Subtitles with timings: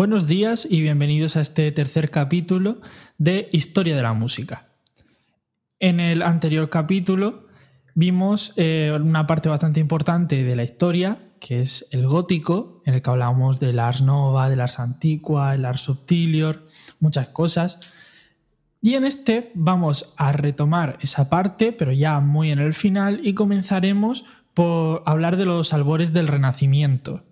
[0.00, 2.80] Buenos días y bienvenidos a este tercer capítulo
[3.18, 4.70] de Historia de la Música.
[5.78, 7.48] En el anterior capítulo
[7.94, 13.02] vimos eh, una parte bastante importante de la historia, que es el gótico, en el
[13.02, 16.64] que hablamos del Ars Nova, del Ars Antiqua, el Ars Subtilior,
[16.98, 17.78] muchas cosas.
[18.80, 23.34] Y en este vamos a retomar esa parte, pero ya muy en el final, y
[23.34, 27.22] comenzaremos por hablar de los albores del Renacimiento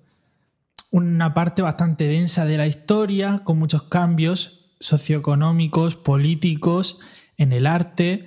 [0.90, 6.98] una parte bastante densa de la historia, con muchos cambios socioeconómicos, políticos,
[7.36, 8.26] en el arte,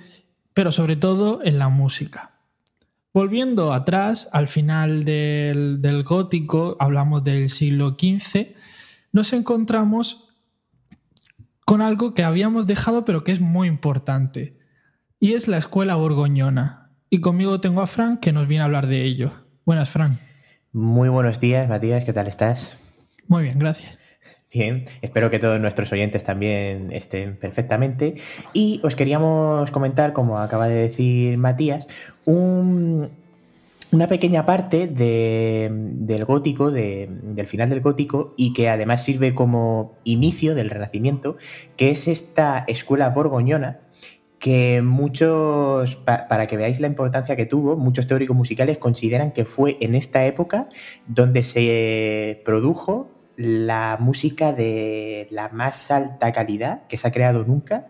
[0.54, 2.32] pero sobre todo en la música.
[3.12, 8.54] Volviendo atrás, al final del, gótico, hablamos del siglo XV,
[9.12, 10.28] nos encontramos
[11.66, 14.58] con algo que habíamos dejado pero que es muy importante,
[15.20, 16.90] y es la escuela borgoñona.
[17.10, 19.32] Y conmigo tengo a Fran que nos viene a hablar de ello.
[19.66, 20.18] Buenas, Fran.
[20.74, 22.78] Muy buenos días, Matías, ¿qué tal estás?
[23.28, 23.98] Muy bien, gracias.
[24.50, 28.14] Bien, espero que todos nuestros oyentes también estén perfectamente.
[28.54, 31.88] Y os queríamos comentar, como acaba de decir Matías,
[32.24, 40.54] una pequeña parte del gótico, del final del gótico, y que además sirve como inicio
[40.54, 41.36] del Renacimiento,
[41.76, 43.80] que es esta escuela borgoñona
[44.42, 49.78] que muchos, para que veáis la importancia que tuvo, muchos teóricos musicales consideran que fue
[49.80, 50.68] en esta época
[51.06, 57.86] donde se produjo la música de la más alta calidad que se ha creado nunca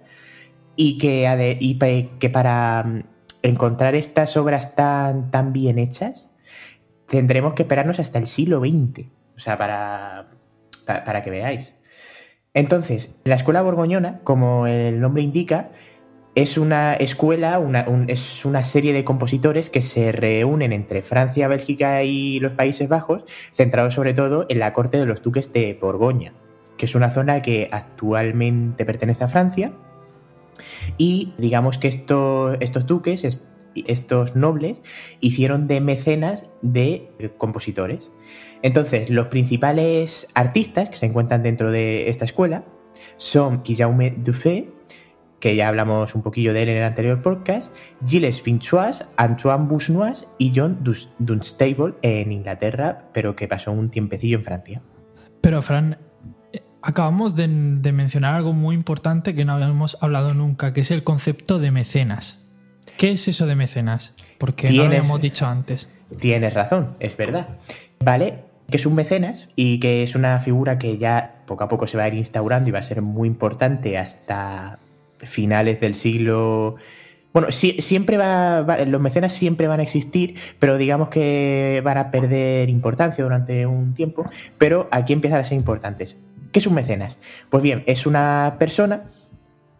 [0.76, 3.02] y que, para mm,
[3.40, 6.28] encontrar estas obras tan, tan bien hechas
[7.06, 10.28] tendremos que esperarnos hasta el siglo XX, o sea, para,
[10.84, 11.74] para que veáis.
[12.52, 15.70] Entonces, la escuela borgoñona, como el nombre indica,
[16.34, 17.60] es una escuela,
[18.08, 23.24] es una serie de compositores que se reúnen entre Francia, Bélgica y los Países Bajos,
[23.52, 26.32] centrados sobre todo en la corte de los duques de Borgoña,
[26.78, 29.72] que es una zona que actualmente pertenece a Francia.
[30.96, 33.40] Y digamos que estos, estos duques,
[33.74, 34.80] estos nobles,
[35.20, 38.10] hicieron de mecenas de compositores.
[38.62, 42.64] Entonces, los principales artistas que se encuentran dentro de esta escuela
[43.16, 44.70] son Guillaume Dufay,
[45.42, 47.74] que ya hablamos un poquillo de él en el anterior podcast,
[48.06, 50.78] Gilles Vinchois, Antoine Busnois y John
[51.18, 54.82] Dunstable en Inglaterra, pero que pasó un tiempecillo en Francia.
[55.40, 55.98] Pero, Fran,
[56.52, 61.02] eh, acabamos de, mencionar algo muy importante que no habíamos hablado nunca, que es el
[61.02, 62.44] concepto de mecenas.
[62.96, 64.14] ¿Qué es eso de mecenas?
[64.38, 65.88] Porque no lo habíamos dicho antes.
[66.20, 67.48] Tienes razón, es verdad.
[67.98, 71.88] Vale, que es un mecenas y que es una figura que ya poco a poco
[71.88, 74.78] se va a ir instaurando y va a ser muy importante hasta
[75.22, 76.76] finales del siglo...
[77.32, 82.68] Bueno, siempre va, los mecenas siempre van a existir, pero digamos que van a perder
[82.68, 84.28] importancia durante un tiempo,
[84.58, 86.18] pero aquí empiezan a ser importantes.
[86.52, 87.16] ¿Qué es un mecenas?
[87.48, 89.04] Pues bien, es una persona,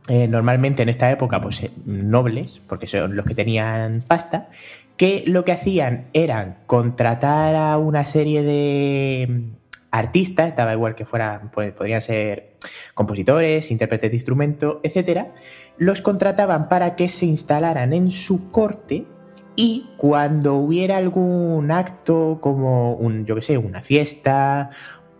[0.08, 4.48] eh, normalmente en esta época, pues eh, nobles, porque son los que tenían pasta,
[4.96, 9.50] que lo que hacían eran contratar a una serie de
[9.92, 12.54] artistas, estaba igual que fueran, pues podrían ser
[12.94, 15.34] compositores, intérpretes de instrumento, etcétera,
[15.76, 19.06] los contrataban para que se instalaran en su corte
[19.54, 24.70] y cuando hubiera algún acto como un, yo qué sé, una fiesta,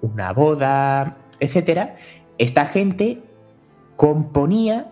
[0.01, 1.97] una boda, etcétera,
[2.39, 3.23] esta gente
[3.97, 4.91] componía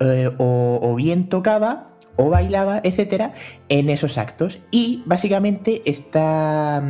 [0.00, 3.32] eh, o, o bien tocaba o bailaba, etcétera,
[3.70, 4.60] en esos actos.
[4.70, 6.82] Y básicamente esta,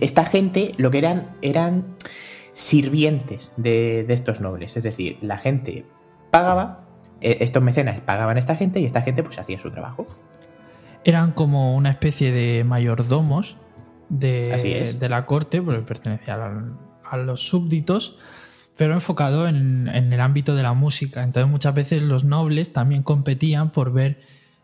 [0.00, 1.84] esta gente lo que eran eran
[2.58, 4.76] sirvientes de, estos nobles.
[4.76, 5.86] Es decir, la gente
[6.30, 6.84] pagaba,
[7.20, 10.06] eh, estos mecenas pagaban a esta gente y esta gente pues hacía su trabajo.
[11.04, 13.56] Eran como una especie de mayordomos
[14.08, 18.18] de, de la corte, porque pertenecían a, los súbditos,
[18.76, 21.22] pero enfocado en, en el ámbito de la música.
[21.22, 24.20] Entonces muchas veces los nobles también competían por ver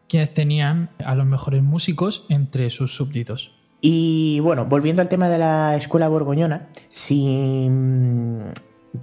[0.08, 3.63] quiénes tenían a los mejores músicos entre sus súbditos.
[3.86, 8.44] Y bueno, volviendo al tema de la escuela borgoñona, sin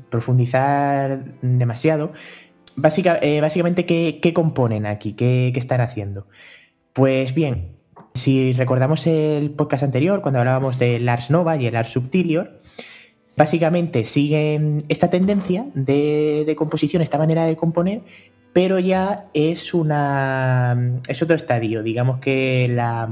[0.09, 2.13] profundizar demasiado,
[3.21, 5.13] eh, básicamente, ¿qué, componen aquí?
[5.13, 6.25] ¿Qué, están haciendo?
[6.93, 7.75] Pues bien,
[8.15, 12.57] si recordamos el podcast anterior, cuando hablábamos del Ars Nova y el Ars Subtilior,
[13.37, 18.01] básicamente siguen esta tendencia de, de composición, esta manera de componer,
[18.51, 21.83] pero ya es una es otro estadio.
[21.83, 23.09] Digamos que la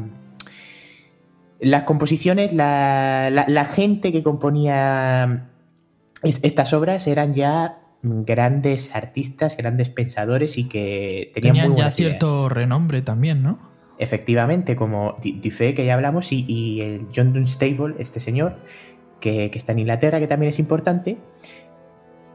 [1.59, 5.49] las composiciones, la, gente que componía
[6.23, 13.43] estas obras eran ya grandes artistas, grandes pensadores y que tenían, ya cierto renombre también,
[13.43, 13.59] ¿no?
[13.97, 18.55] Efectivamente, como Dufay, que ya hablamos, y, el John Dunstable, este señor,
[19.19, 21.17] que, está en Inglaterra, que también es importante,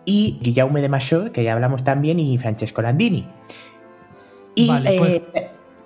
[0.04, 3.26] y Guillaume de Machaut, que ya hablamos también, y Francesco Landini.
[4.54, 4.68] Y,
[4.98, 5.22] pues,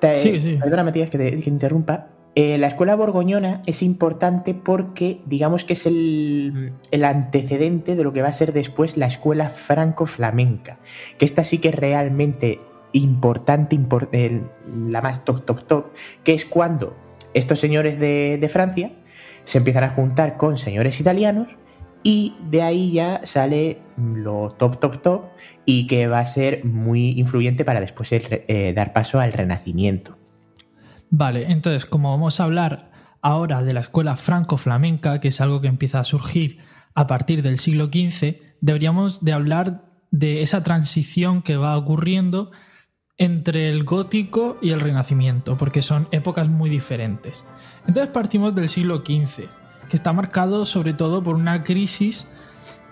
[0.02, 5.72] eh, perdona Matías que te, interrumpa, eh, la escuela borgoñona es importante porque digamos que
[5.72, 6.72] es el,
[7.04, 10.78] antecedente de lo que va a ser después la escuela franco-flamenca,
[11.18, 12.60] que esta sí que es realmente
[12.92, 13.78] importante,
[14.88, 15.86] la más top, top, top,
[16.22, 16.96] que es cuando
[17.34, 18.92] estos señores de, Francia
[19.44, 21.48] se empiezan a juntar con señores italianos
[22.02, 25.24] y de ahí ya sale lo top, top, top
[25.64, 30.17] y que va a ser muy influyente para después eh, dar paso al renacimiento.
[31.10, 32.90] Vale, entonces como vamos a hablar
[33.22, 36.58] ahora de la escuela franco-flamenca, que es algo que empieza a surgir
[36.94, 42.50] a partir del siglo XV, deberíamos de hablar de esa transición que va ocurriendo
[43.18, 47.44] entre el gótico y el renacimiento, porque son épocas muy diferentes.
[47.86, 49.48] Entonces partimos del siglo XV,
[49.88, 52.28] que está marcado sobre todo por una crisis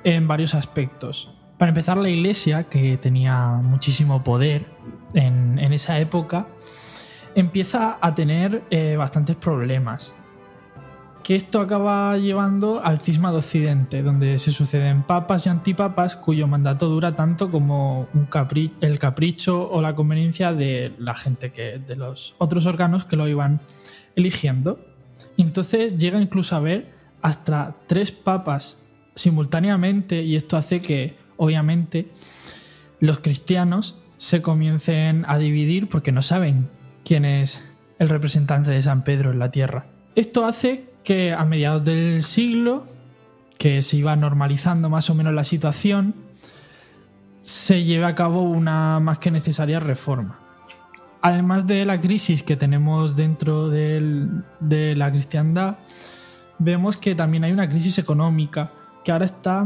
[0.02, 1.30] en varios aspectos.
[1.58, 4.66] Para empezar, la iglesia, que tenía muchísimo poder
[5.14, 6.48] en, esa época,
[7.36, 10.14] empieza a tener eh, bastantes problemas
[11.22, 16.46] que esto acaba llevando al cisma de Occidente, donde se suceden papas y antipapas cuyo
[16.46, 18.08] mandato dura tanto como
[18.80, 23.26] el capricho o la conveniencia de la gente que de los otros órganos que lo
[23.26, 23.60] iban
[24.14, 24.78] eligiendo.
[25.36, 28.78] entonces llega incluso a haber hasta tres papas
[29.16, 32.08] simultáneamente y esto hace que obviamente
[33.00, 36.70] los cristianos se comiencen a dividir porque no saben
[37.06, 37.62] quién es
[38.00, 39.86] el representante de San Pedro en la tierra.
[40.16, 42.84] Esto hace que a mediados del siglo,
[43.58, 46.16] que se iba normalizando más o menos la situación,
[47.42, 50.40] se lleve a cabo una más que necesaria reforma.
[51.22, 55.76] Además de la crisis que tenemos dentro de la cristiandad,
[56.58, 58.72] vemos que también hay una crisis económica
[59.04, 59.64] que ahora está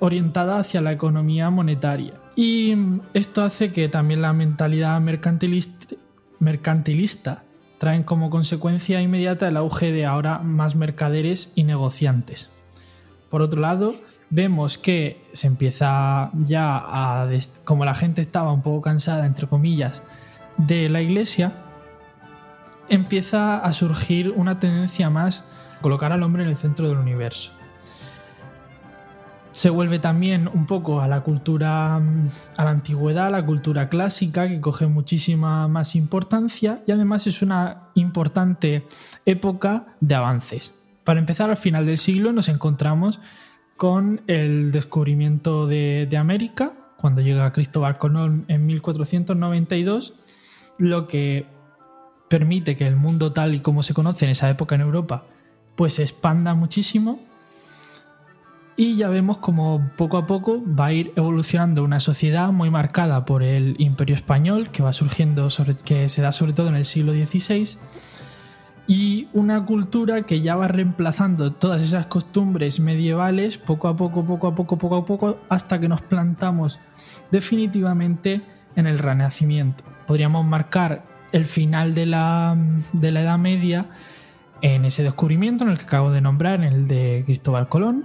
[0.00, 2.14] orientada hacia la economía monetaria.
[2.34, 2.74] Y
[3.14, 5.96] esto hace que también la mentalidad mercantilista,
[6.38, 7.44] mercantilista
[7.78, 12.50] traen como consecuencia inmediata el auge de ahora más mercaderes y negociantes.
[13.30, 13.94] Por otro lado,
[14.30, 17.28] vemos que se empieza ya a,
[17.64, 20.02] como la gente estaba un poco cansada, entre comillas,
[20.56, 21.52] de la iglesia,
[22.88, 25.44] empieza a surgir una tendencia más
[25.78, 27.52] a colocar al hombre en el centro del universo
[29.52, 34.48] se vuelve también un poco a la cultura, a la antigüedad, a la cultura clásica,
[34.48, 38.84] que coge muchísima más importancia y además es una importante
[39.26, 40.74] época de avances.
[41.04, 43.20] Para empezar, al final del siglo nos encontramos
[43.76, 50.14] con el descubrimiento de, de América, cuando llega Cristóbal Colón en 1492,
[50.78, 51.46] lo que
[52.28, 55.24] permite que el mundo tal y como se conoce en esa época en Europa,
[55.76, 57.20] pues se expanda muchísimo
[58.78, 63.24] y ya vemos como poco a poco va a ir evolucionando una sociedad muy marcada
[63.24, 66.84] por el imperio español, que va surgiendo, sobre, que se da sobre todo en el
[66.84, 67.76] siglo XVI,
[68.86, 74.46] y una cultura que ya va reemplazando todas esas costumbres medievales poco a poco, poco
[74.46, 76.78] a poco, poco a poco, hasta que nos plantamos
[77.32, 78.42] definitivamente
[78.76, 79.82] en el Renacimiento.
[80.06, 82.56] Podríamos marcar el final de la,
[82.92, 83.86] de la Edad Media
[84.62, 88.04] en ese descubrimiento en el que acabo de nombrar, en el de Cristóbal Colón,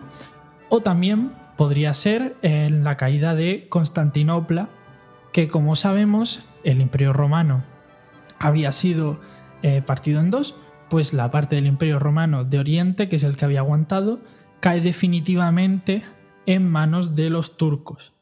[0.75, 4.69] o también podría ser en la caída de Constantinopla,
[5.31, 7.63] que como sabemos el imperio romano
[8.39, 9.21] había sido
[9.61, 10.55] eh, partido en dos,
[10.89, 14.21] pues la parte del imperio romano de Oriente, que es el que había aguantado,
[14.61, 16.01] cae definitivamente
[16.47, 18.13] en manos de los turcos.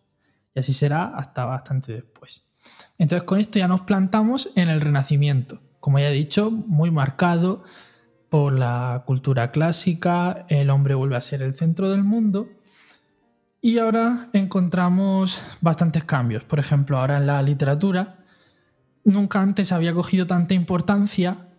[0.53, 2.49] Y así será hasta bastante después.
[2.97, 7.63] Entonces con esto ya nos plantamos en el Renacimiento, como ya he dicho, muy marcado
[8.31, 12.47] por la cultura clásica, el hombre vuelve a ser el centro del mundo.
[13.59, 16.45] Y ahora encontramos bastantes cambios.
[16.45, 18.23] Por ejemplo, ahora en la literatura,
[19.03, 21.49] nunca antes había cogido tanta importancia,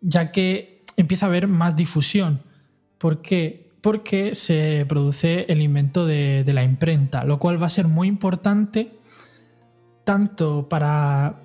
[0.00, 2.42] ya que empieza a haber más difusión.
[2.98, 3.72] ¿Por qué?
[3.80, 8.08] Porque se produce el invento de, de la imprenta, lo cual va a ser muy
[8.08, 8.98] importante
[10.02, 11.36] tanto para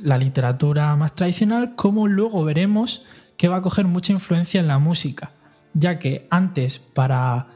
[0.00, 3.04] la literatura más tradicional como luego veremos
[3.40, 5.32] que va a coger mucha influencia en la música,
[5.72, 7.46] ya que antes para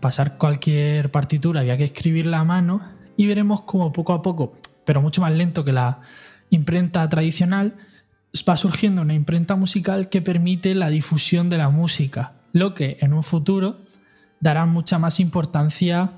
[0.00, 2.80] pasar cualquier partitura había que escribirla a mano
[3.18, 4.54] y veremos cómo poco a poco,
[4.86, 6.00] pero mucho más lento que la
[6.48, 7.76] imprenta tradicional,
[8.48, 13.12] va surgiendo una imprenta musical que permite la difusión de la música, lo que en
[13.12, 13.80] un futuro
[14.40, 16.12] dará mucha más importancia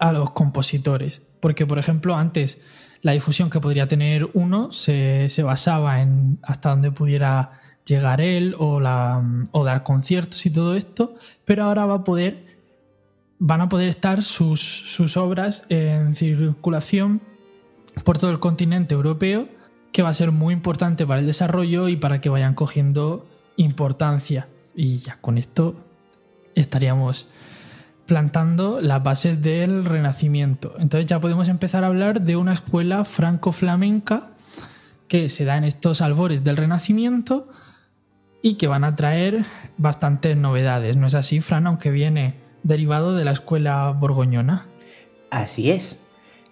[0.00, 1.22] a los compositores.
[1.38, 2.58] Porque, por ejemplo, antes
[3.02, 7.52] la difusión que podría tener uno se, se basaba en hasta donde pudiera
[7.90, 12.46] llegar él o, dar conciertos y todo esto, pero ahora va a poder,
[13.38, 17.20] van a poder estar sus, sus obras en circulación
[18.04, 19.48] por todo el continente europeo,
[19.92, 24.48] que va a ser muy importante para el desarrollo y para que vayan cogiendo importancia.
[24.74, 25.74] Y ya con esto
[26.54, 27.26] estaríamos
[28.06, 30.74] plantando las bases del Renacimiento.
[30.78, 34.28] Entonces ya podemos empezar a hablar de una escuela franco-flamenca
[35.08, 37.48] que se da en estos albores del Renacimiento
[38.42, 39.44] y que van a traer
[39.76, 40.96] bastantes novedades.
[40.96, 41.66] ¿No es así, Fran?
[41.66, 44.66] Aunque viene derivado de la escuela borgoñona.
[45.30, 46.00] Así es.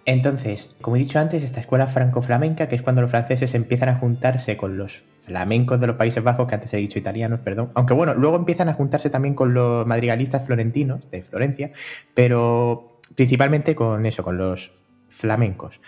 [0.04, 3.96] Entonces, como he dicho antes, esta escuela franco-flamenca, que es cuando los franceses empiezan a
[3.96, 7.72] juntarse con los flamencos de los Países Bajos, que antes he dicho italianos, perdón.
[7.74, 11.72] Aunque bueno, luego empiezan a juntarse también con los madrigalistas florentinos de Florencia,
[12.14, 14.72] pero principalmente con eso, con los
[15.08, 15.80] flamencos.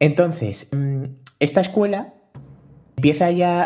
[0.00, 1.04] Entonces, mm,
[1.38, 2.14] esta escuela
[3.00, 3.64] empieza ya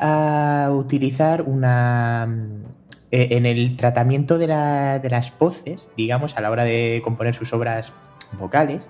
[0.66, 2.26] a utilizar una...
[2.28, 2.64] Mm,
[3.10, 7.92] e, en el tratamiento de, las voces, digamos, a la hora de componer sus obras
[8.38, 8.88] vocales,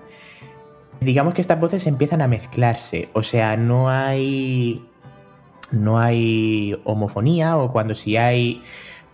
[1.01, 4.85] digamos que estas voces empiezan a mezclarse, o sea, no hay
[5.71, 8.61] no hay homofonía o cuando si hay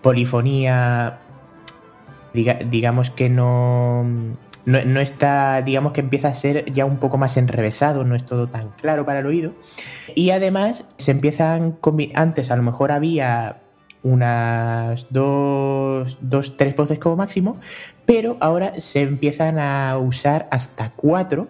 [0.01, 1.19] polifonía,
[2.33, 4.05] digamos que no,
[4.65, 8.47] no, está, digamos que empieza a ser ya un poco más enrevesado, no es todo
[8.47, 9.53] tan claro para el oído.
[10.15, 11.77] Y además se empiezan,
[12.13, 13.61] antes a lo mejor había
[14.03, 17.57] unas dos, dos, tres voces como máximo,
[18.05, 21.47] pero ahora se empiezan a usar hasta cuatro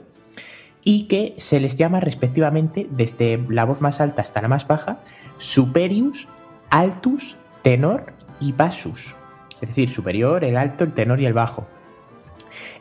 [0.84, 5.00] y que se les llama respectivamente desde la voz más alta hasta la más baja
[5.38, 6.28] superius,
[6.70, 9.16] altus, tenor y bassus.
[9.62, 11.68] Es decir, superior, el alto, el tenor y el bajo.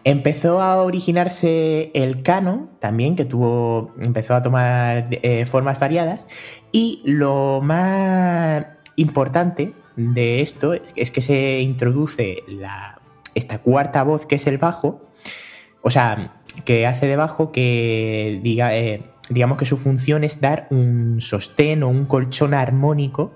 [0.04, 6.26] Empezó a originarse el canon también, que tuvo, empezó a tomar eh, formas variadas.
[6.72, 13.00] Y lo más importante de esto es que se introduce la,
[13.34, 15.02] esta cuarta voz que es el bajo.
[15.82, 21.20] O sea, que hace debajo que diga, eh, digamos que su función es dar un
[21.20, 23.32] sostén o un colchón armónico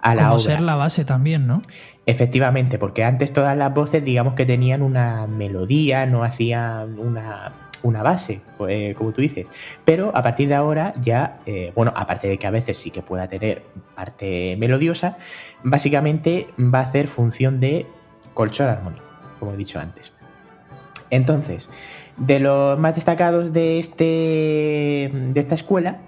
[0.00, 1.62] a la Como ser la base también, ¿no?
[2.08, 8.40] Efectivamente, porque antes todas las voces, digamos que tenían una melodía, no hacían una, base,
[8.66, 9.46] eh, como tú dices.
[9.84, 13.02] Pero a partir de ahora ya, eh, bueno, aparte de que a veces sí que
[13.02, 13.62] pueda tener
[13.94, 15.18] parte melodiosa,
[15.62, 17.84] básicamente va a hacer función de
[18.32, 19.04] colchón armónico,
[19.38, 20.14] como he dicho antes.
[21.10, 21.68] Entonces,
[22.16, 25.98] de los más destacados de, este, de esta escuela,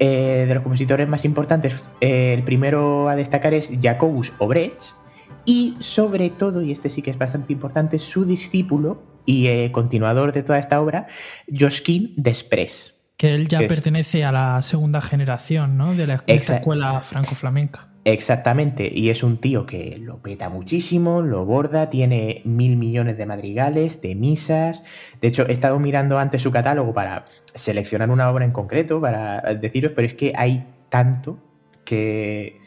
[0.00, 4.98] eh, de los compositores más importantes, el primero a destacar es Jacobus Obrecht
[5.44, 10.32] y sobre todo, y este sí que es bastante importante, su discípulo y eh, continuador
[10.32, 11.06] de toda esta obra,
[11.48, 12.96] Josquin Desprez.
[13.16, 15.94] Que él ya pertenece a la segunda generación ¿no?
[15.94, 17.90] de la escuela franco-flamenca.
[18.04, 23.26] Exactamente, y es un tío que lo peta muchísimo, lo borda, tiene mil millones de
[23.26, 24.82] madrigales, de misas.
[25.20, 29.42] De hecho, he estado mirando antes su catálogo para seleccionar una obra en concreto, para
[29.54, 31.38] deciros, pero es que hay tanto
[31.84, 32.58] que,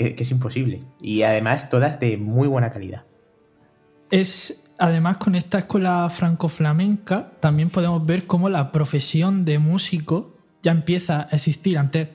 [0.00, 0.82] es imposible.
[1.00, 3.04] Y además, todas de muy buena calidad.
[4.10, 10.72] Es, además, con esta escuela franco-flamenca, también podemos ver cómo la profesión de músico ya
[10.72, 11.78] empieza a existir.
[11.78, 12.08] Antes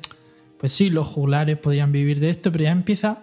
[0.63, 3.17] pues sí, los juglares podrían vivir de esto, pero ya empieza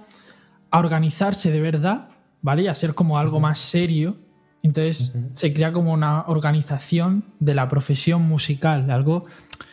[0.71, 2.09] a organizarse de verdad,
[2.43, 2.65] ¿vale?
[2.65, 4.19] Y a ser como algo más serio.
[4.63, 9.25] Entonces se crea como una organización de la profesión musical, algo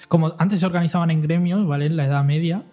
[0.08, 1.88] como antes se organizaban en gremios, ¿vale?
[1.88, 2.64] En la Edad Media,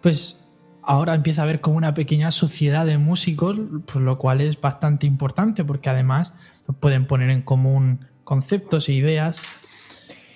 [0.00, 0.41] pues
[0.82, 5.06] ahora empieza a haber como una pequeña sociedad de músicos, pues lo cual es bastante
[5.06, 6.32] importante porque además
[6.80, 9.40] pueden poner en común conceptos e ideas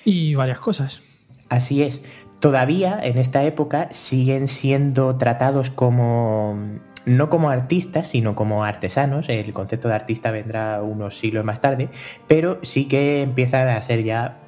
[0.04, 1.00] y varias cosas.
[1.48, 2.02] Así es
[2.40, 6.56] todavía en esta época siguen siendo tratados como
[7.04, 9.28] no como artistas, sino como artesanos.
[9.28, 11.88] El concepto de artista vendrá unos siglos más tarde,
[12.26, 14.38] pero sí que empiezan a ser ya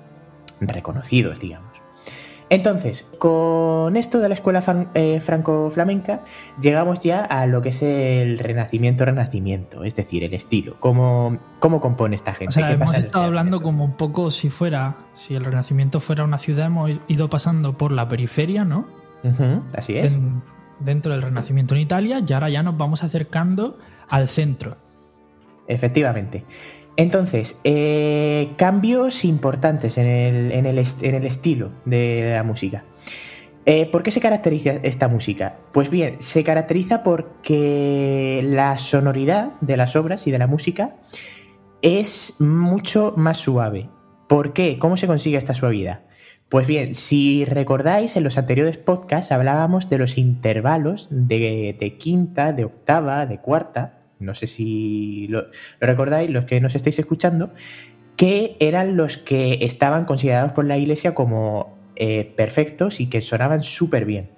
[0.61, 1.68] reconocidos, digamos.
[2.50, 4.62] Entonces, con esto de la escuela
[4.95, 6.25] eh, franco-flamenca,
[6.61, 10.76] llegamos ya a lo que es el renacimiento-renacimiento, es decir, el estilo.
[10.81, 12.61] ¿Cómo, cómo compone esta gente?
[12.61, 16.90] hemos estado hablando como un poco si fuera, si el renacimiento fuera una ciudad, hemos
[17.07, 18.87] ido pasando por la periferia, ¿no?
[19.75, 20.17] así es.
[20.81, 23.78] dentro del renacimiento en Italia, y ahora ya nos vamos acercando
[24.09, 24.76] al centro.
[25.67, 26.45] Efectivamente.
[26.99, 30.07] Entonces, eh, cambios importantes en
[30.67, 32.85] el, estilo de la música.
[33.67, 35.59] Eh, ¿Por qué se caracteriza esta música?
[35.73, 40.97] Pues bien, se caracteriza porque la sonoridad de las obras y de la música
[41.83, 43.88] es mucho más suave.
[44.28, 44.76] ¿Por qué?
[44.81, 46.00] ¿Cómo se consigue esta suavidad?
[46.49, 52.64] Pues bien, si recordáis, en los anteriores podcasts hablábamos de los intervalos de, quinta, de
[52.64, 53.98] octava, de cuarta.
[54.21, 55.47] No sé si lo,
[55.81, 57.53] recordáis, los que nos estáis escuchando,
[58.17, 63.63] que eran los que estaban considerados por la Iglesia como eh, perfectos y que sonaban
[63.63, 64.31] súper bien.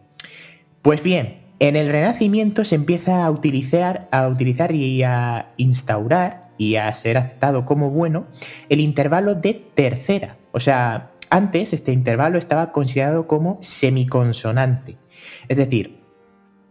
[0.83, 6.77] Pues bien, en el Renacimiento se empieza a utilizar, a utilizar y a instaurar y
[6.77, 8.27] a ser aceptado como bueno
[8.69, 10.37] el intervalo de tercera.
[10.53, 14.97] O sea, antes este intervalo estaba considerado como semiconsonante.
[15.49, 16.00] Es decir,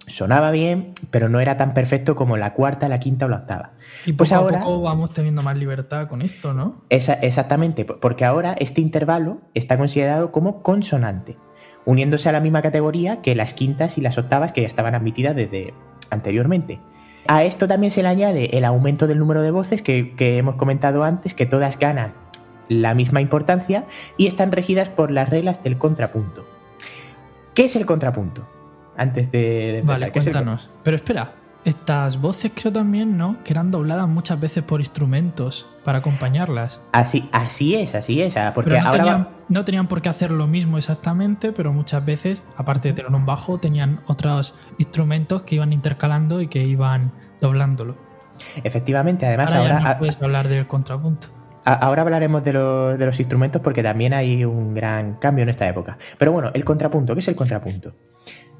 [0.10, 3.72] sonaba bien, pero no era tan perfecto como la cuarta, la quinta o la octava.
[4.06, 6.82] Y pues ahora poco vamos teniendo más libertad con esto, ¿no?
[6.90, 11.38] exactamente, porque ahora este intervalo está considerado como consonante,
[11.86, 15.36] uniéndose a la misma categoría que las quintas y las octavas que ya estaban admitidas
[15.36, 15.74] desde
[16.10, 16.80] anteriormente.
[17.28, 21.04] A esto también se le añade el aumento del número de voces que hemos comentado
[21.04, 22.14] antes, que todas ganan
[22.70, 23.86] la misma importancia
[24.16, 26.46] y están regidas por las reglas del contrapunto.
[27.54, 28.48] ¿Qué es el contrapunto?
[29.00, 29.82] Antes de...
[29.86, 30.70] vale, cuéntanos.
[30.84, 33.42] Pero espera, estas voces creo también, ¿no?
[33.44, 36.82] Que eran dobladas muchas veces por instrumentos para acompañarlas.
[36.92, 38.36] Así, así es, así es.
[38.36, 42.06] Ah, porque no, ahora tenían, no tenían por qué hacer lo mismo exactamente, pero muchas
[42.06, 47.14] veces, aparte de tener un bajo, tenían otros instrumentos que iban intercalando y que iban
[47.40, 47.98] doblándolo.
[48.64, 49.78] Efectivamente, además ahora...
[49.78, 51.40] ahora puedes hablar del contrapunto.
[51.66, 55.98] Ahora hablaremos de los, instrumentos porque también hay un gran cambio en esta época.
[56.18, 57.94] Pero bueno, el contrapunto, ¿qué es el contrapunto?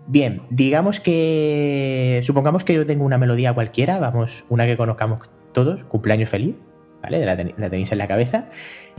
[0.10, 2.20] Bien, digamos que.
[2.24, 6.56] Supongamos que yo tengo una melodía cualquiera, vamos, una que conozcamos todos, cumpleaños feliz,
[7.04, 7.24] ¿vale?
[7.24, 8.46] La, tenéis en la cabeza.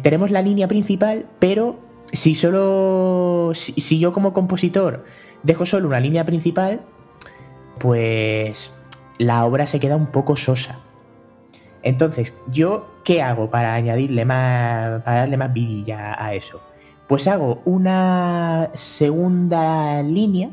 [0.03, 1.81] Tenemos la línea principal, pero
[2.13, 3.51] si solo.
[3.55, 5.03] si yo como compositor
[5.43, 6.83] dejo solo una línea principal,
[7.81, 8.73] pues
[9.19, 10.79] la obra se queda un poco sosa.
[11.83, 16.61] Entonces, ¿yo qué hago para añadirle más, para darle más vidilla a eso?
[17.09, 20.51] Pues hago una segunda línea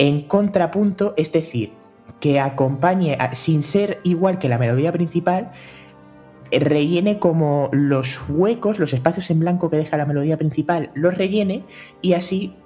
[0.00, 1.74] en contrapunto, es decir,
[2.20, 5.50] que acompañe, sin ser igual que la melodía principal,
[6.50, 11.66] rellene como los huecos, los espacios en blanco que deja la melodía principal, los rellene
[12.00, 12.56] y así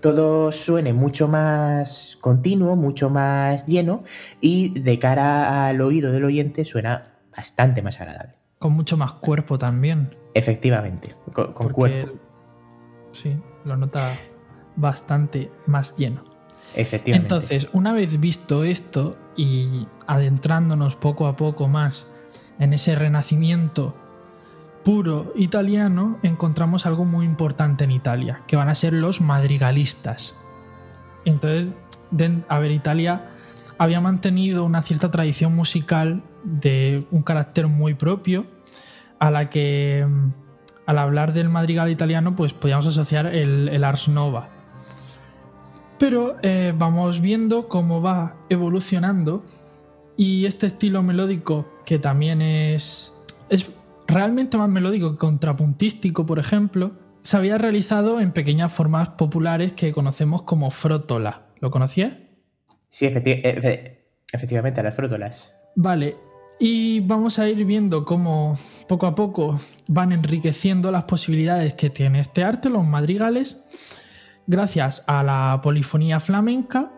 [0.00, 4.04] todo suene mucho más continuo, mucho más lleno
[4.40, 8.36] y de cara al oído del oyente suena bastante más agradable.
[8.60, 10.14] Con mucho más cuerpo también.
[10.32, 12.12] Efectivamente, con, cuerpo.
[13.10, 14.12] Sí, lo nota
[14.76, 16.22] bastante más lleno.
[16.74, 22.06] Entonces, una vez visto esto y adentrándonos poco a poco más
[22.58, 23.94] en ese renacimiento
[24.84, 30.34] puro italiano, encontramos algo muy importante en Italia, que van a ser los madrigalistas.
[31.24, 31.74] Entonces,
[32.48, 33.30] a ver, Italia
[33.78, 38.46] había mantenido una cierta tradición musical de un carácter muy propio,
[39.18, 40.06] a la que
[40.86, 44.48] al hablar del madrigal italiano, pues podíamos asociar el, Ars Nova.
[46.02, 49.44] Pero eh, vamos viendo cómo va evolucionando
[50.16, 53.12] y este estilo melódico, que también es,
[53.48, 53.70] es
[54.08, 56.90] realmente más melódico que contrapuntístico, por ejemplo,
[57.22, 61.42] se había realizado en pequeñas formas populares que conocemos como frótola.
[61.60, 62.14] ¿Lo conocías?
[62.88, 65.54] Sí, efectivamente, las frótolas.
[65.76, 66.16] Vale,
[66.58, 72.18] y vamos a ir viendo cómo poco a poco van enriqueciendo las posibilidades que tiene
[72.18, 73.60] este arte, los madrigales,
[74.46, 76.92] gracias a la polifonía flamenca.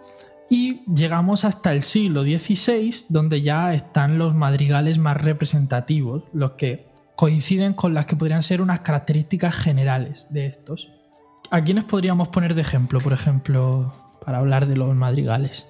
[0.50, 6.86] Y llegamos hasta el siglo XVI, donde ya están los madrigales más representativos, los que
[7.16, 10.92] coinciden con las que podrían ser unas características generales de estos.
[11.50, 15.66] ¿A quiénes podríamos poner de ejemplo, por ejemplo, para hablar de los madrigales?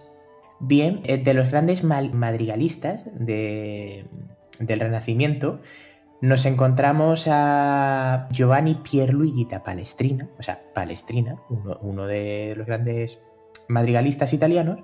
[0.61, 4.07] Bien, eh, de los grandes madrigalistas del
[4.59, 5.61] Renacimiento,
[6.25, 11.37] nos encontramos a Giovanni Pierluigi da Palestrina, o sea, Palestrina,
[11.83, 13.21] uno de los grandes
[13.69, 14.81] madrigalistas italianos,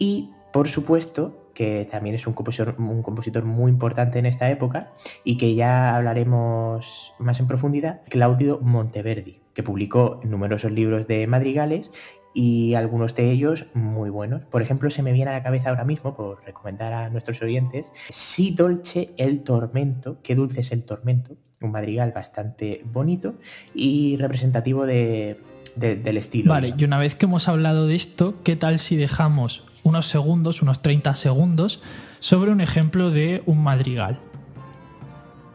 [0.00, 2.34] y por supuesto que también es un
[2.78, 4.92] un compositor muy importante en esta época
[5.22, 11.90] y que ya hablaremos más en profundidad, Claudio Monteverdi, que publicó numerosos libros de madrigales
[12.34, 14.42] y algunos de ellos muy buenos.
[14.46, 17.92] Por ejemplo, se me viene a la cabeza ahora mismo, por recomendar a nuestros oyentes,
[18.08, 23.34] Si dolce el tormento, qué dulce es el tormento, un madrigal bastante bonito
[23.74, 25.40] y representativo de,
[25.76, 26.50] del estilo.
[26.52, 30.62] Vale, y una vez que hemos hablado de esto, ¿qué tal si dejamos unos segundos,
[30.62, 31.80] unos 30 segundos,
[32.20, 34.18] sobre un ejemplo de un madrigal.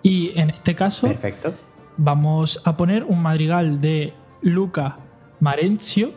[0.04, 1.54] Y en este caso, Perfecto.
[1.98, 5.00] Vamos a poner un madrigal de Luca
[5.40, 6.14] Marenzio,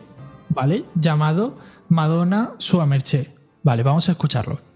[0.49, 0.85] ¿vale?
[0.95, 1.57] Llamado
[1.89, 3.35] Madonna Sua Mercé.
[3.63, 4.70] Vale, vamos a escucharlo.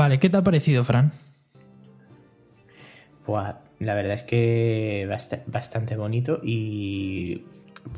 [0.00, 1.12] Vale, ¿qué te ha parecido, Fran?
[3.26, 3.44] Pues
[3.80, 5.06] la verdad es que
[5.46, 7.44] bastante bonito y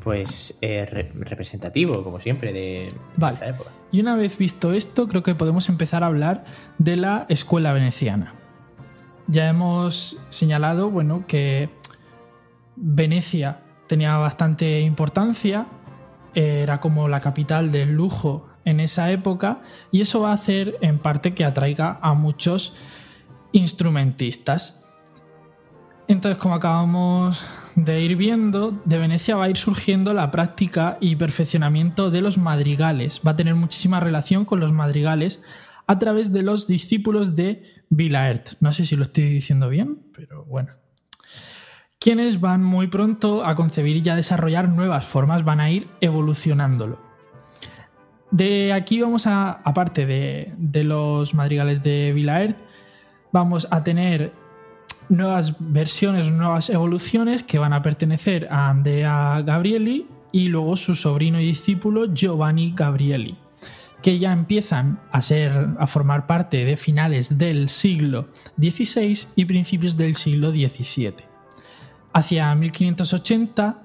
[0.03, 2.93] pues representativo, como siempre, de,
[3.29, 3.69] esta época.
[3.93, 6.43] Y una vez visto esto, creo que podemos empezar a hablar
[6.77, 8.33] de la escuela veneciana.
[9.27, 11.69] Ya hemos señalado, bueno, que
[12.75, 15.67] Venecia tenía bastante importancia,
[16.35, 20.99] era como la capital del lujo en esa época y eso va a hacer en
[20.99, 22.73] parte que atraiga a muchos
[23.51, 24.79] instrumentistas.
[26.07, 27.41] Entonces, como acabamos
[27.75, 32.37] de ir viendo, de Venecia va a ir surgiendo la práctica y perfeccionamiento de los
[32.37, 33.21] madrigales.
[33.25, 35.41] Va a tener muchísima relación con los madrigales
[35.87, 38.53] a través de los discípulos de Villaert.
[38.59, 40.71] No sé si lo estoy diciendo bien, pero bueno.
[41.99, 46.99] Quienes van muy pronto a concebir y a desarrollar nuevas formas, van a ir evolucionándolo.
[48.33, 52.57] De aquí vamos a, aparte de, los madrigales de Villaert,
[53.31, 54.33] vamos a tener
[55.07, 61.39] nuevas versiones, nuevas evoluciones que van a pertenecer a Andrea Gabrieli y luego su sobrino
[61.39, 63.37] y discípulo Giovanni Gabrieli,
[64.01, 69.95] que ya empiezan a ser a formar parte de finales del siglo XVI y principios
[69.95, 71.13] del siglo XVII.
[72.13, 73.79] Hacia 1580,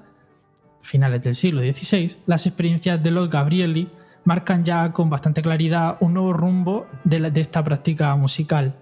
[0.81, 3.89] finales del siglo XVI, las experiencias de los Gabrieli
[4.29, 8.77] marcan ya con bastante claridad un nuevo rumbo de, esta práctica musical.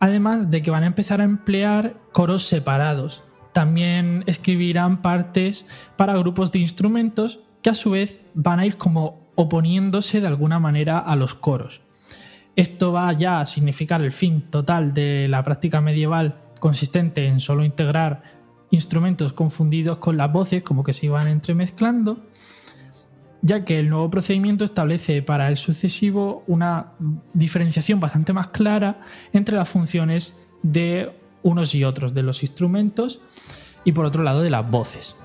[0.00, 3.22] Además de que van a empezar a emplear coros separados.
[3.54, 9.30] También escribirán partes para grupos de instrumentos que a su vez van a ir como
[9.34, 11.80] oponiéndose de alguna manera a los coros.
[12.54, 17.64] Esto va ya a significar el fin total de la práctica medieval consistente en solo
[17.64, 18.24] integrar
[18.70, 22.26] instrumentos confundidos con las voces, como que se iban entremezclando,
[23.42, 26.92] ya que el nuevo procedimiento establece para el sucesivo una
[27.34, 29.00] diferenciación bastante más clara
[29.32, 33.20] entre las funciones de unos y otros de los instrumentos
[33.84, 35.16] y por otro lado de las voces.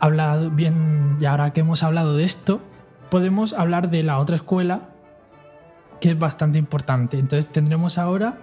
[0.00, 2.60] Hablado bien, y ahora que hemos hablado de esto,
[3.10, 4.90] podemos hablar de la otra escuela
[6.00, 7.18] que es bastante importante.
[7.18, 8.38] Entonces tendremos ahora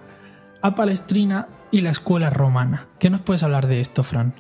[0.63, 2.87] a Palestrina y la escuela romana.
[2.97, 4.33] ¿Qué nos puedes hablar de esto, Fran?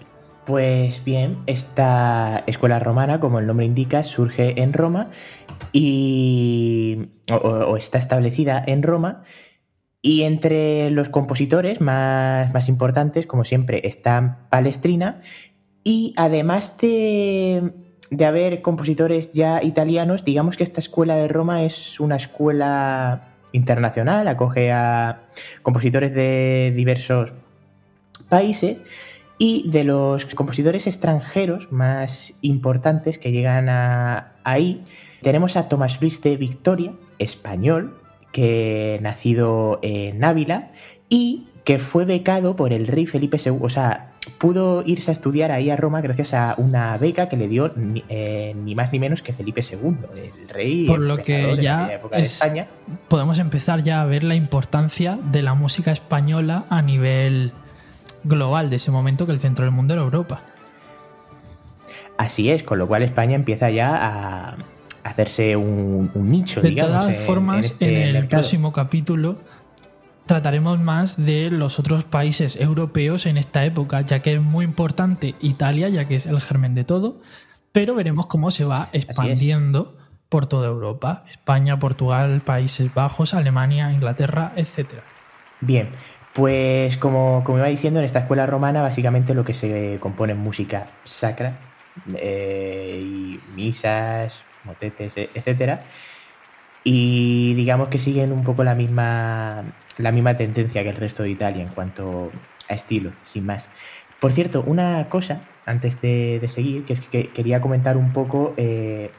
[0.45, 5.11] Pues bien, esta escuela romana, como el nombre indica, surge en Roma
[5.71, 9.23] y, o, está establecida en Roma.
[10.01, 15.21] Y entre los compositores más, importantes, como siempre, están Palestrina.
[15.83, 17.73] Y además de,
[18.09, 24.27] de haber compositores ya italianos, digamos que esta escuela de Roma es una escuela internacional,
[24.27, 25.27] acoge a
[25.61, 27.35] compositores de diversos
[28.27, 28.81] países
[29.41, 34.83] y de los compositores extranjeros más importantes que llegan a, ahí,
[35.23, 37.97] tenemos a Tomás Luis de Victoria, español,
[38.31, 40.73] que nacido en Ávila
[41.09, 43.57] y que fue becado por el rey Felipe II.
[43.61, 47.47] O sea, pudo irse a estudiar ahí a Roma gracias a una beca que le
[47.47, 50.85] dio ni, eh, más ni menos que Felipe II, el rey.
[50.85, 52.67] Por lo que ya España.
[53.07, 57.53] podemos empezar ya a ver la importancia de la música española a nivel
[58.23, 60.41] global de ese momento que el centro del mundo era Europa.
[62.17, 64.55] Así es, con lo cual España empieza ya a
[65.03, 69.39] hacerse un, nicho, de todas formas, este en, el próximo capítulo
[70.25, 75.35] trataremos más de los otros países europeos en esta época, ya que es muy importante
[75.41, 77.19] Italia, ya que es el germen de todo,
[77.71, 79.97] pero veremos cómo se va expandiendo
[80.29, 85.01] por toda Europa, España, Portugal, Países Bajos, Alemania, Inglaterra, etc.
[85.59, 85.89] Bien,
[86.33, 90.39] pues como, como iba diciendo, en esta escuela romana básicamente lo que se compone es
[90.39, 91.57] música sacra,
[92.15, 95.81] eh, misas, motetes, e, etcétera.
[96.83, 99.63] Y digamos que siguen un poco la misma,
[99.97, 102.31] la misma tendencia que el resto de Italia en cuanto
[102.69, 103.69] a estilo, sin más.
[104.19, 109.11] Por cierto, una cosa, antes de, seguir, que es que quería comentar un poco eh,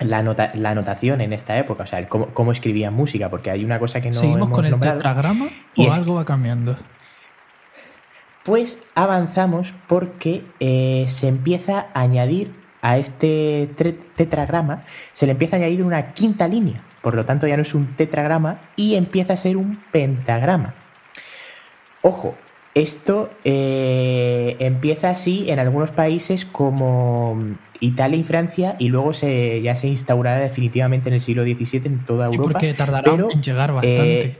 [0.00, 3.78] la, nota, la anotación en esta época, o sea, cómo, escribía música, porque hay una
[3.78, 4.14] cosa que no.
[4.14, 6.76] ¿Seguimos con el tetragrama o algo va cambiando?
[8.42, 13.70] Pues avanzamos porque eh, se empieza a añadir a este
[14.14, 14.82] tetragrama
[15.14, 16.84] se le empieza a añadir una quinta línea.
[17.00, 20.74] Por lo tanto, ya no es un tetragrama y empieza a ser un pentagrama.
[22.02, 22.34] Ojo,
[22.74, 27.38] esto eh, empieza así en algunos países como
[27.80, 32.04] Italia y Francia y luego se, ya se instaurará definitivamente en el siglo XVII en
[32.04, 32.50] toda Europa.
[32.50, 34.20] ¿Y porque tardará en llegar bastante.
[34.20, 34.36] Eh,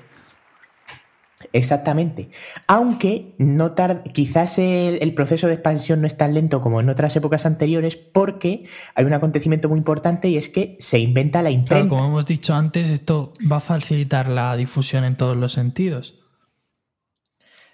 [1.53, 2.31] exactamente.
[2.67, 3.75] Aunque no
[4.13, 8.65] quizás el, proceso de expansión no es tan lento como en otras épocas anteriores porque
[8.95, 11.89] hay un acontecimiento muy importante y es que se inventa la imprenta.
[11.89, 16.15] como hemos dicho antes, esto va a facilitar la difusión en todos los sentidos.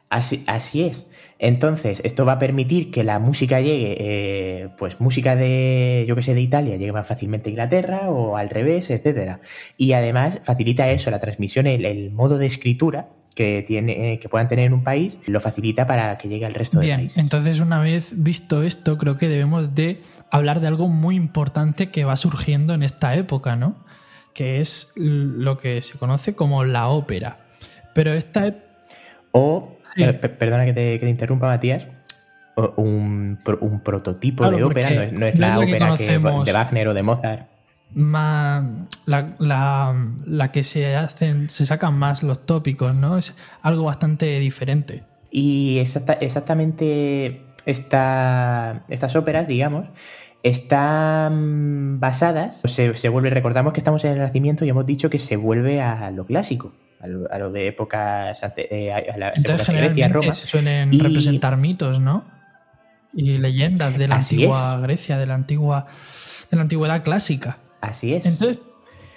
[0.08, 1.06] Así, así es.
[1.42, 6.22] Entonces, esto va a permitir que la música llegue, eh, pues música de, yo que
[6.22, 9.40] sé, de Italia, llegue más fácilmente a Inglaterra o al revés, etcétera.
[9.78, 14.66] Y además facilita eso, la transmisión, el, modo de escritura que, tiene, que puedan tener
[14.66, 17.22] en un país, lo facilita para que llegue al resto Bien, de países.
[17.22, 22.04] Entonces, una vez visto esto, creo que debemos de hablar de algo muy importante que
[22.04, 23.82] va surgiendo en esta época, ¿no?
[24.34, 27.46] Que es lo que se conoce como la ópera.
[27.94, 28.56] Pero esta...
[29.32, 31.86] O eh, perdona que te, interrumpa, Matías.
[32.76, 33.38] Un,
[33.82, 37.46] prototipo de ópera, no es, la ópera de Wagner o de Mozart.
[39.06, 43.16] la, que se hacen, se sacan más los tópicos, ¿no?
[43.16, 45.04] Es algo bastante diferente.
[45.30, 49.86] Y exactamente estas óperas, digamos,
[50.42, 55.18] están basadas, se, se, vuelve, recordamos que estamos en el Renacimiento y hemos dicho que
[55.18, 60.32] se vuelve a lo clásico a lo, de épocas, eh, a la Entonces, Grecia, Roma.
[60.34, 62.24] Se suelen representar mitos, ¿no?
[63.14, 65.86] Y leyendas de la antigua Grecia, de la antigua
[66.50, 67.58] de la antigüedad clásica.
[67.80, 68.26] Así es.
[68.26, 68.58] Entonces,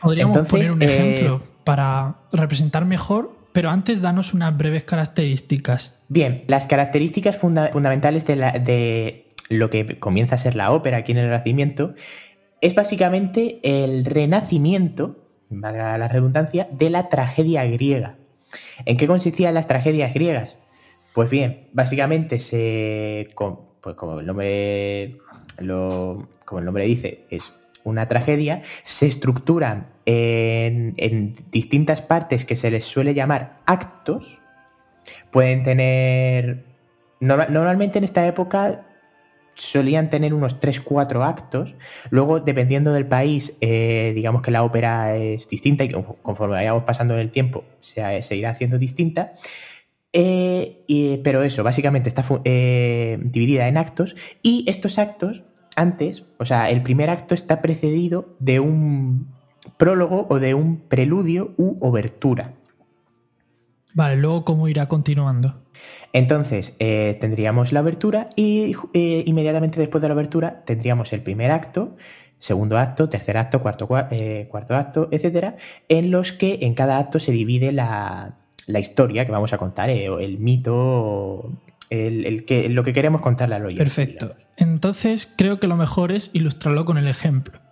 [0.01, 5.93] podríamos poner un ejemplo eh, para representar mejor, pero antes danos unas breves características.
[6.07, 11.19] Bien, las características fundamentales de, de lo que comienza a ser la ópera aquí en
[11.19, 11.93] el Renacimiento
[12.61, 18.15] es básicamente el renacimiento valga la redundancia, de la tragedia griega.
[18.85, 20.57] ¿En qué consistían las tragedias griegas?
[21.13, 25.15] Pues bien, básicamente se, pues como el nombre
[26.45, 27.53] como el nombre dice, es
[27.83, 34.39] una tragedia, se estructuran en, distintas partes que se les suele llamar actos.
[35.31, 36.63] Pueden tener.
[37.19, 38.85] normalmente en esta época
[39.55, 41.75] solían tener unos 3-4 actos.
[42.09, 47.17] Luego, dependiendo del país, eh, digamos que la ópera es distinta y conforme vayamos pasando
[47.17, 48.01] el tiempo se,
[48.35, 49.33] irá haciendo distinta.
[50.11, 55.43] Eh, pero eso, básicamente está eh, dividida en actos y estos actos,
[55.75, 59.33] antes, o sea, el primer acto está precedido de un
[59.77, 62.53] prólogo o de un preludio u obertura.
[63.95, 65.62] Vale, luego cómo irá continuando.
[66.13, 71.51] Entonces, eh, tendríamos la abertura y eh, inmediatamente después de la abertura tendríamos el primer
[71.51, 71.95] acto,
[72.37, 75.55] segundo acto, tercer acto, cuarto, eh, cuarto acto, etcétera,
[75.89, 80.37] en los que en cada acto se divide la, historia que vamos a contar, el
[80.39, 81.51] mito,
[81.89, 83.83] el, que, lo que queremos contarle al oyente.
[83.83, 84.35] Perfecto.
[84.57, 87.62] Entonces, creo que lo mejor es ilustrarlo con el ejemplo.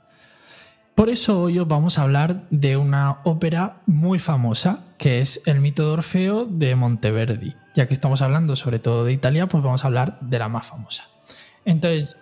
[1.01, 5.59] Por eso hoy os vamos a hablar de una ópera muy famosa, que es El
[5.59, 7.55] mito de Orfeo de Monteverdi.
[7.73, 10.67] Ya que estamos hablando sobre todo de Italia, pues vamos a hablar de la más
[10.67, 11.09] famosa.
[11.65, 12.17] Entonces...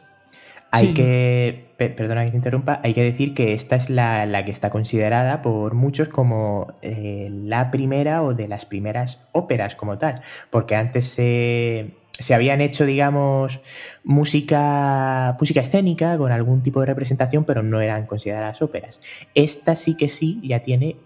[0.72, 4.70] Hay que, perdona que te interrumpa, hay que decir que esta es la, que está
[4.70, 10.76] considerada por muchos como eh, la primera o de las primeras óperas como tal, porque
[10.76, 13.60] antes se, se habían hecho, digamos,
[14.04, 19.00] música, música escénica con algún tipo de representación, pero no eran consideradas óperas.
[19.36, 20.98] Esta sí que sí ya tiene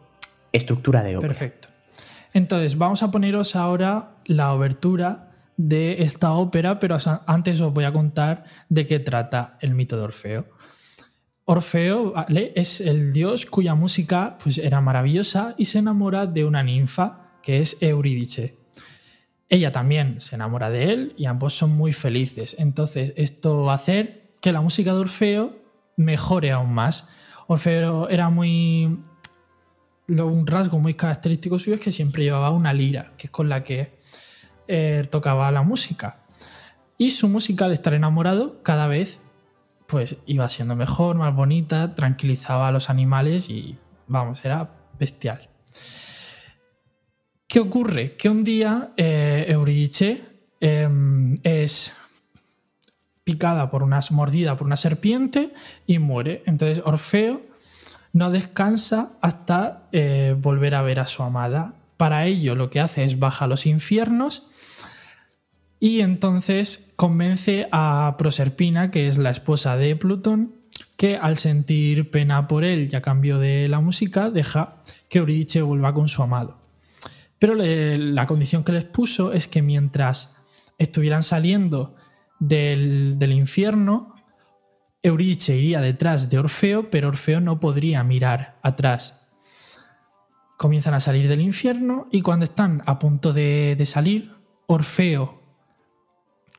[0.51, 1.33] estructura de ópera.
[1.33, 1.69] Perfecto.
[2.33, 6.97] Entonces, vamos a poneros ahora la obertura de esta ópera, pero
[7.27, 10.47] antes os voy a contar de qué trata el mito de Orfeo.
[11.45, 12.13] Orfeo
[12.55, 17.59] es el dios cuya música pues, era maravillosa y se enamora de una ninfa que
[17.59, 18.62] es Eurídice.
[19.53, 22.55] Ella también se enamora de él y ambos son muy felices.
[22.57, 25.55] Entonces, esto va a hacer que la música de Orfeo
[25.95, 27.07] mejore aún más.
[27.45, 28.97] Orfeo era muy.
[30.07, 33.63] Un rasgo muy característico suyo es que siempre llevaba una lira, que es con la
[33.63, 33.93] que
[34.67, 36.23] eh, tocaba la música.
[36.97, 39.19] Y su música, al estar enamorado, cada vez
[39.85, 45.47] pues iba siendo mejor, más bonita, tranquilizaba a los animales y vamos, era bestial.
[47.53, 48.15] ¿Qué ocurre?
[48.15, 50.23] Que un día eh, Euridice
[50.59, 51.93] em, es
[53.23, 55.53] picada por una mordida por una serpiente
[55.85, 56.41] y muere.
[56.47, 57.43] Entonces Orfeo
[58.11, 61.75] no descansa hasta eh, volver a ver a su amada.
[61.95, 64.47] Para ello lo que hace es baja a los infiernos
[65.79, 70.55] Y entonces convence a Proserpina, que es la esposa de Plutón,
[70.97, 75.61] que al sentir pena por él y a cambio de la música, deja que Eurídice
[75.61, 76.62] vuelva con su amado.
[77.43, 80.33] Pero la condición que les puso es que mientras
[80.77, 81.93] estuvieran saliendo
[82.39, 84.15] del, del infierno,
[85.01, 89.25] Eurídice iría detrás de Orfeo, pero Orfeo no podría mirar atrás.
[90.55, 94.31] Comienzan a salir del infierno y cuando están a punto de, salir,
[94.65, 95.41] Orfeo,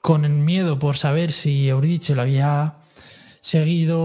[0.02, 2.74] con el miedo por saber si Eurídice lo había
[3.40, 4.00] seguido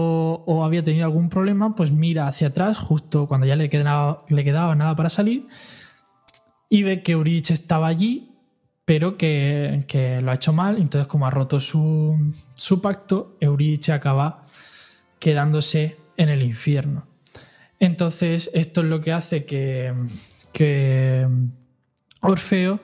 [0.46, 4.44] o había tenido algún problema, pues mira hacia atrás justo cuando ya le quedaba, le
[4.44, 5.46] quedaba nada para salir
[6.70, 8.30] y ve que Eurídice estaba allí
[8.90, 10.76] pero que, lo ha hecho mal.
[10.78, 12.32] Entonces, como ha roto su,
[12.82, 14.42] pacto, Eurídice acaba
[15.20, 17.06] quedándose en el infierno.
[17.78, 19.94] Entonces, esto es lo que hace que,
[20.52, 21.24] que
[22.20, 22.80] Orfeo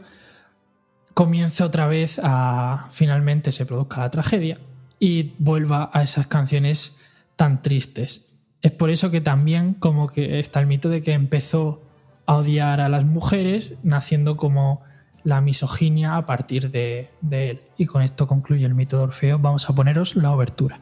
[1.12, 4.60] comience otra vez a finalmente se produzca la tragedia
[5.00, 6.94] y vuelva a esas canciones
[7.34, 8.26] tan tristes.
[8.62, 11.82] Es por eso que también como que está el mito de que empezó
[12.26, 14.82] a odiar a las mujeres, naciendo como
[15.24, 17.62] la misoginia a partir de, él.
[17.76, 19.38] Y con esto concluye el mito de Orfeo.
[19.38, 20.80] Vamos a poneros la obertura.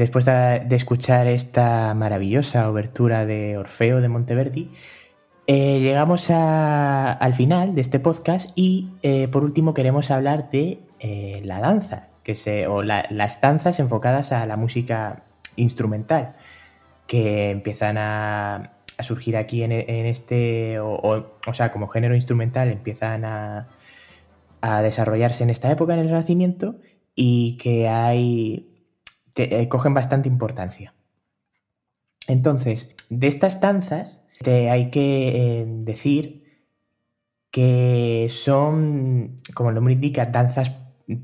[0.00, 4.70] Después de, escuchar esta maravillosa obertura de Orfeo de Monteverdi,
[5.46, 11.42] eh, llegamos al final de este podcast y eh, por último queremos hablar de eh,
[11.44, 15.24] la danza, que se, o las danzas enfocadas a la música
[15.56, 16.32] instrumental,
[17.06, 23.66] que empiezan a, surgir aquí en, este, o, sea, como género instrumental empiezan a,
[24.62, 26.76] a desarrollarse en esta época, en el Renacimiento,
[27.14, 28.69] y que hay
[29.36, 30.94] eh, cogen bastante importancia.
[32.26, 36.40] Entonces, de estas danzas, te hay que eh, decir
[37.50, 40.72] que son, como el nombre indica, danzas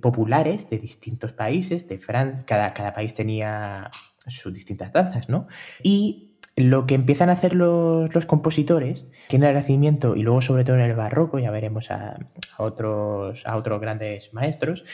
[0.01, 3.91] populares de distintos países, de Francia, cada, cada, país tenía
[4.27, 5.47] sus distintas danzas, ¿no?
[5.83, 10.65] Y lo que empiezan a hacer los, compositores, que en el Renacimiento y luego sobre
[10.65, 12.19] todo en el Barroco, ya veremos a,
[12.57, 14.85] otros, a otros grandes maestros,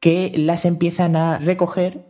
[0.00, 2.09] que las empiezan a recoger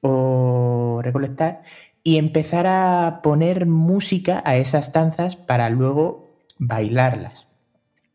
[0.00, 1.62] o recolectar
[2.02, 7.48] y empezar a poner música a esas danzas para luego bailarlas.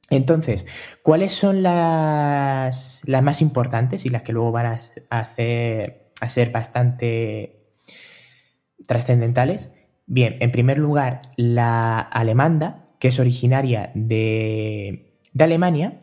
[0.09, 0.65] Entonces,
[1.01, 4.77] ¿cuáles son las, las más importantes y las que luego van a,
[5.09, 7.67] hacer, a ser bastante
[8.85, 9.69] trascendentales?
[10.05, 15.99] Bien, en primer lugar, la alemanda, que es originaria de, de Alemania,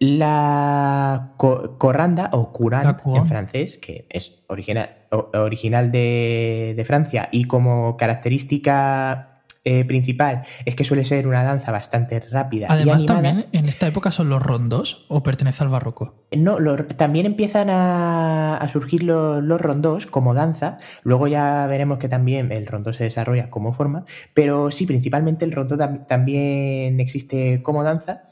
[0.00, 9.42] la corranda o courant en francés, que es original, original de, Francia y como característica
[9.64, 12.68] eh, principal es que suele ser una danza bastante rápida.
[12.70, 16.14] Además, también en esta época son los rondos o pertenece al barroco.
[16.34, 16.56] No,
[16.96, 20.78] también empiezan a, surgir los, rondos como danza.
[21.02, 25.52] Luego ya veremos que también el rondo se desarrolla como forma, pero sí, principalmente el
[25.52, 25.76] rondo
[26.06, 28.22] también existe como danza.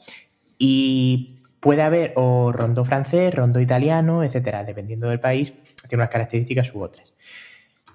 [0.57, 1.36] Y
[1.67, 5.51] Puede haber o rondo francés, rondo italiano, etcétera, dependiendo del país,
[5.89, 7.13] tiene unas características u otras.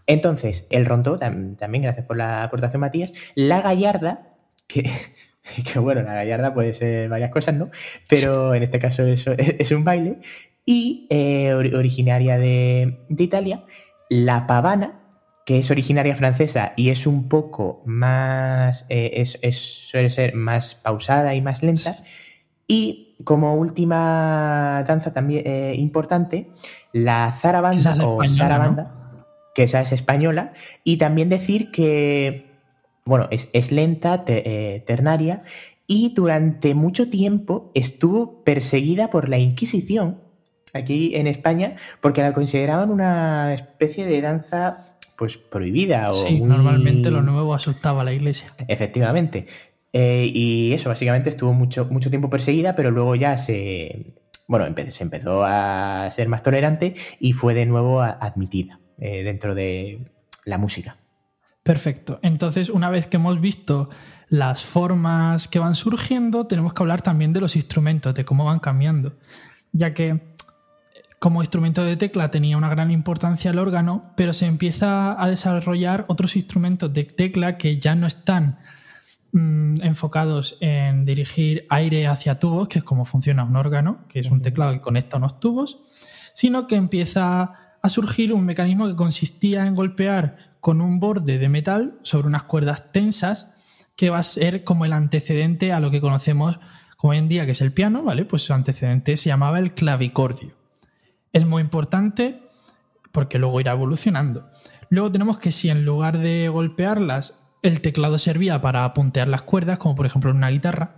[0.06, 3.14] Entonces, el rondo, también gracias por la aportación, Matías.
[3.34, 4.34] La gallarda,
[4.66, 4.82] que,
[5.72, 7.70] que, bueno, la gallarda puede ser varias cosas, ¿no?
[8.10, 9.26] Pero en este caso es,
[9.58, 10.18] es un baile.
[10.66, 13.64] Y eh, originaria de, de Italia,
[14.10, 15.00] la pavana,
[15.46, 21.34] que es originaria francesa y es un poco más, eh, es, suele ser más pausada
[21.34, 21.96] y más lenta.
[22.68, 26.50] Y como última danza también eh, importante,
[26.92, 30.52] la zarabanda o sarabanda, que esa es española,
[30.84, 32.50] y también decir que,
[33.04, 35.42] bueno, es, lenta, eh, ternaria,
[35.86, 40.20] y durante mucho tiempo estuvo perseguida por la Inquisición
[40.74, 46.10] aquí en España porque la consideraban una especie de danza pues prohibida.
[46.10, 48.54] O sí, normalmente lo nuevo asustaba a la iglesia.
[48.68, 49.46] Efectivamente.
[49.92, 54.14] Eh, y eso, básicamente estuvo mucho, mucho tiempo perseguida, pero luego ya se,
[54.48, 60.10] bueno, se empezó a ser más tolerante y fue de nuevo admitida eh, dentro de
[60.44, 60.96] la música.
[61.62, 62.18] Perfecto.
[62.22, 63.88] Entonces, una vez que hemos visto
[64.28, 68.58] las formas que van surgiendo, tenemos que hablar también de los instrumentos, de cómo van
[68.58, 69.18] cambiando,
[69.72, 70.34] ya que
[71.18, 76.04] como instrumento de tecla tenía una gran importancia el órgano, pero se empieza a desarrollar
[76.08, 78.58] otros instrumentos de tecla que ya no están
[79.32, 84.30] mm, enfocados en dirigir aire hacia tubos, que es como funciona un órgano, que es
[84.30, 85.82] un teclado que conecta unos tubos,
[86.34, 87.52] sino que empieza
[87.82, 92.44] a surgir un mecanismo que consistía en golpear con un borde de metal sobre unas
[92.44, 93.50] cuerdas tensas,
[93.96, 96.58] que va a ser como el antecedente a lo que conocemos
[97.02, 98.24] hoy en día, que es el piano, ¿vale?
[98.24, 100.62] Pues su antecedente se llamaba el clavicordio
[101.32, 102.42] es muy importante
[103.10, 104.48] porque luego irá evolucionando.
[104.88, 109.78] Luego tenemos que si en lugar de golpearlas, el teclado servía para puntear las cuerdas,
[109.78, 110.96] como por ejemplo en una guitarra,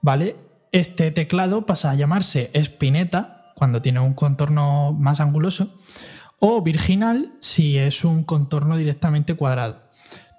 [0.00, 0.36] ¿vale?
[0.72, 5.78] Este teclado pasa a llamarse espineta cuando tiene un contorno más anguloso
[6.40, 9.82] o virginal si es un contorno directamente cuadrado.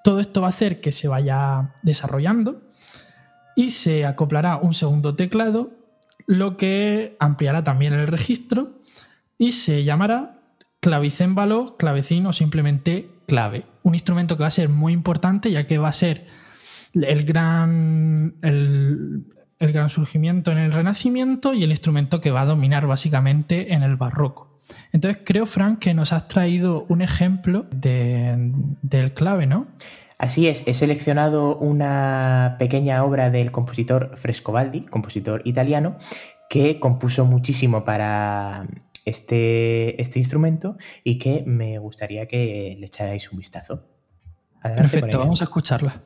[0.04, 2.62] Todo esto va a hacer que se vaya desarrollando
[3.56, 5.72] y se acoplará un segundo teclado,
[6.26, 8.82] lo que ampliará también el registro
[9.38, 10.42] y se llamará
[10.82, 13.64] clavicémbalo, clavecín o simplemente clave.
[13.82, 16.28] Un instrumento que va a ser muy importante ya que va a ser
[16.94, 19.26] el gran, el,
[19.60, 23.96] gran surgimiento en el Renacimiento y el instrumento que va a dominar básicamente en el
[23.96, 24.60] Barroco.
[24.92, 29.66] Entonces creo, Frank, que nos has traído un ejemplo del clave, ¿no?
[30.20, 35.98] Así es, he seleccionado una pequeña obra del compositor Frescobaldi, compositor italiano,
[36.52, 38.68] que compuso muchísimo para,
[39.06, 43.88] este, este instrumento y que me gustaría que le echarais un vistazo.
[44.62, 46.04] Perfecto, vamos a escucharla.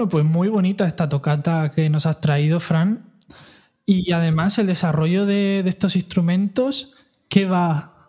[0.00, 3.12] Bueno, pues muy bonita esta tocata que nos has traído, Fran.
[3.84, 6.94] Y además el desarrollo de, estos instrumentos,
[7.28, 8.08] ¿qué va,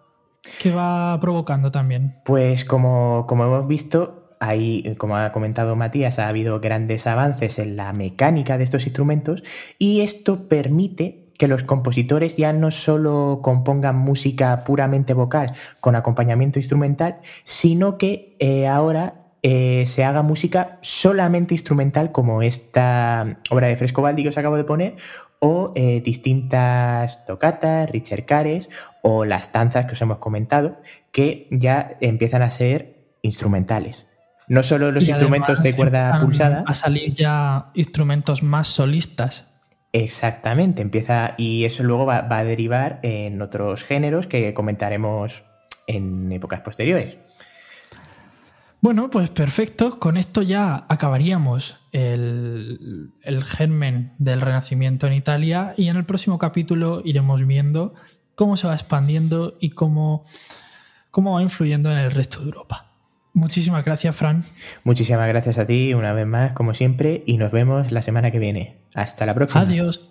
[0.74, 2.16] va provocando también?
[2.24, 7.76] Pues como, como hemos visto, Ahí, como ha comentado Matías, ha habido grandes avances en
[7.76, 9.44] la mecánica de estos instrumentos
[9.78, 16.58] y esto permite que los compositores ya no solo compongan música puramente vocal con acompañamiento
[16.58, 23.76] instrumental, sino que eh, ahora eh, se haga música solamente instrumental como esta obra de
[23.76, 24.96] Frescobaldi que os acabo de poner
[25.40, 27.90] o eh, distintas tocatas,
[28.28, 28.70] Cares
[29.02, 30.78] o las danzas que os hemos comentado
[31.12, 34.08] que ya empiezan a ser instrumentales.
[34.48, 36.64] No solo los instrumentos de cuerda pulsada.
[36.68, 39.48] A salir ya instrumentos más solistas.
[39.94, 45.44] Exactamente, empieza y eso luego va, a derivar en otros géneros que comentaremos
[45.88, 47.18] en épocas posteriores.
[48.82, 50.00] Bueno, pues perfecto.
[50.00, 56.40] Con esto ya acabaríamos el, el, germen del Renacimiento en Italia y en el próximo
[56.40, 57.94] capítulo iremos viendo
[58.34, 60.24] cómo se va expandiendo y cómo,
[61.12, 62.92] cómo va influyendo en el resto de Europa.
[63.34, 64.44] Muchísimas gracias, Fran.
[64.84, 68.40] Muchísimas gracias a ti una vez más, como siempre, y nos vemos la semana que
[68.40, 68.78] viene.
[68.96, 69.62] Hasta la próxima.
[69.62, 70.11] Adiós.